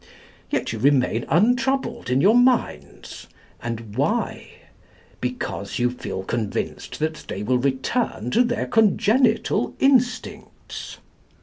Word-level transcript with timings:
Yet 0.49 0.73
you 0.73 0.79
remain 0.79 1.27
untroubled 1.29 2.09
in 2.09 2.21
your 2.21 2.33
minds. 2.33 3.27
And 3.61 3.95
why? 3.95 4.49
Because 5.19 5.77
you 5.77 5.91
feel 5.91 6.23
convinced 6.23 6.97
that 6.97 7.23
they 7.27 7.43
will 7.43 7.59
return 7.59 8.31
to 8.31 8.43
their 8.43 8.65
congenital 8.65 9.75
instincts. 9.77 10.97